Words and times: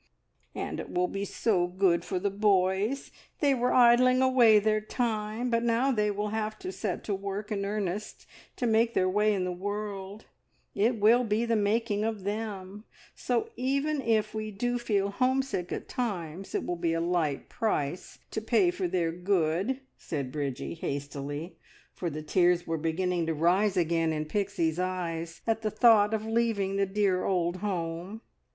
"And 0.55 0.79
it 0.79 0.89
will 0.91 1.07
be 1.07 1.25
so 1.25 1.67
good 1.67 2.03
for 2.03 2.17
the 2.17 2.31
boys! 2.31 3.11
They 3.39 3.53
were 3.53 3.71
idling 3.71 4.23
away 4.23 4.57
their 4.57 4.81
time, 4.81 5.51
but 5.51 5.61
now 5.61 5.91
they 5.91 6.09
will 6.09 6.29
have 6.29 6.57
to 6.57 6.71
set 6.71 7.03
to 7.03 7.13
work 7.13 7.51
in 7.51 7.65
earnest 7.65 8.25
to 8.55 8.65
make 8.65 8.95
their 8.95 9.07
way 9.07 9.31
in 9.31 9.43
the 9.43 9.51
world. 9.51 10.25
It 10.73 10.99
will 10.99 11.23
be 11.23 11.45
the 11.45 11.55
making 11.55 12.03
of 12.03 12.23
them, 12.23 12.83
so 13.13 13.51
even 13.55 14.01
if 14.01 14.33
we 14.33 14.49
do 14.49 14.79
feel 14.79 15.11
homesick 15.11 15.71
at 15.71 15.87
times 15.87 16.55
it 16.55 16.65
will 16.65 16.77
be 16.77 16.93
a 16.93 16.99
light 16.99 17.47
price 17.47 18.17
to 18.31 18.41
pay 18.41 18.71
for 18.71 18.87
their 18.87 19.11
good," 19.11 19.81
said 19.99 20.31
Bridgie 20.31 20.73
hastily, 20.73 21.57
for 21.93 22.09
the 22.09 22.23
tears 22.23 22.65
were 22.65 22.79
beginning 22.79 23.27
to 23.27 23.35
rise 23.35 23.77
again 23.77 24.11
in 24.11 24.25
Pixie's 24.25 24.79
eyes 24.79 25.41
at 25.45 25.61
the 25.61 25.69
thought 25.69 26.11
of 26.11 26.25
leaving 26.25 26.77
the 26.77 26.87
dear 26.87 27.23
old 27.23 27.57
home. 27.57 28.21